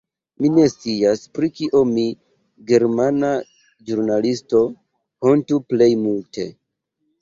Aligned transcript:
Mi 0.43 0.49
ne 0.53 0.63
scias, 0.69 1.21
pri 1.39 1.49
kio 1.59 1.83
mi, 1.91 2.07
germana 2.73 3.31
ĵurnalisto, 3.93 4.67
hontu 5.31 5.65
plej 5.73 5.95
multe. 6.07 6.53